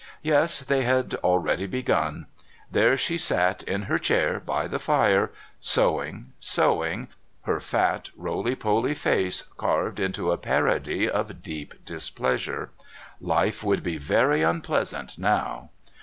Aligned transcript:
Yes, 0.23 0.61
they 0.61 0.81
had 0.81 1.13
already 1.23 1.67
begun. 1.67 2.25
There 2.71 2.97
she 2.97 3.19
sat 3.19 3.61
in 3.61 3.83
her 3.83 3.99
chair 3.99 4.39
by 4.39 4.65
the 4.67 4.79
fire, 4.79 5.31
sewing, 5.59 6.33
sewing, 6.39 7.07
her 7.43 7.59
fat, 7.59 8.09
roly 8.17 8.55
poly 8.55 8.95
face 8.95 9.43
carved 9.59 9.99
into 9.99 10.31
a 10.31 10.39
parody 10.39 11.07
of 11.07 11.43
deep 11.43 11.85
displeasure. 11.85 12.71
Life 13.19 13.63
would 13.63 13.83
be 13.83 13.99
very 13.99 14.41
unpleasant 14.41 15.19
now. 15.19 15.69